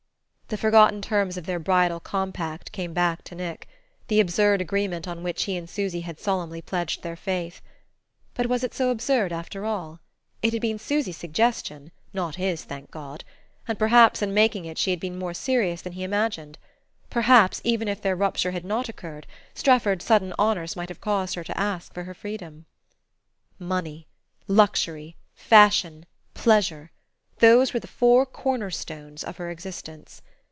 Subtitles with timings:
[0.49, 3.69] The forgotten terms of their bridal compact came back to Nick:
[4.09, 7.61] the absurd agreement on which he and Susy had solemnly pledged their faith.
[8.33, 10.01] But was it so absurd, after all?
[10.41, 13.23] It had been Susy's suggestion (not his, thank God!);
[13.65, 16.57] and perhaps in making it she had been more serious than he imagined.
[17.09, 21.45] Perhaps, even if their rupture had not occurred, Strefford's sudden honours might have caused her
[21.45, 22.65] to ask for her freedom....
[23.57, 24.05] Money,
[24.49, 26.91] luxury, fashion, pleasure:
[27.39, 30.21] those were the four cornerstones of her existence.